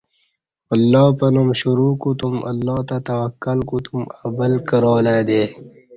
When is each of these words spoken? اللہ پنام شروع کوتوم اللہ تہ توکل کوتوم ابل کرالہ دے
اللہ 0.73 1.05
پنام 1.17 1.49
شروع 1.61 1.93
کوتوم 2.01 2.35
اللہ 2.49 2.77
تہ 2.87 2.95
توکل 3.07 3.59
کوتوم 3.69 4.03
ابل 4.25 4.53
کرالہ 4.67 5.17
دے 5.29 5.43